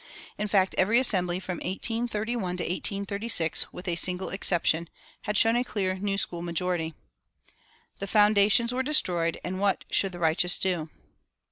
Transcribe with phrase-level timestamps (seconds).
[0.35, 4.89] In fact, every Assembly from 1831 to 1836, with a single exception,
[5.25, 6.95] had shown a clear New School majority.
[7.99, 10.89] The foundations were destroyed, and what should the righteous do?